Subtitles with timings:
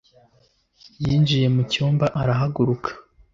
[1.03, 2.89] Yinjiye mu cyumba arahaguruka